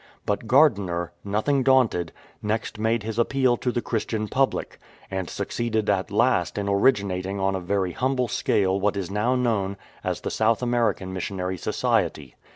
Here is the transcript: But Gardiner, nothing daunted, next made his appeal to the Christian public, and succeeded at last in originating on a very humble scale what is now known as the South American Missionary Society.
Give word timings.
But 0.25 0.47
Gardiner, 0.47 1.11
nothing 1.23 1.61
daunted, 1.61 2.11
next 2.41 2.79
made 2.79 3.03
his 3.03 3.19
appeal 3.19 3.55
to 3.57 3.71
the 3.71 3.83
Christian 3.83 4.27
public, 4.27 4.79
and 5.11 5.29
succeeded 5.29 5.91
at 5.91 6.09
last 6.09 6.57
in 6.57 6.67
originating 6.67 7.39
on 7.39 7.53
a 7.53 7.59
very 7.61 7.91
humble 7.91 8.27
scale 8.27 8.79
what 8.79 8.97
is 8.97 9.11
now 9.11 9.35
known 9.35 9.77
as 10.03 10.21
the 10.21 10.31
South 10.31 10.63
American 10.63 11.13
Missionary 11.13 11.57
Society. 11.59 12.35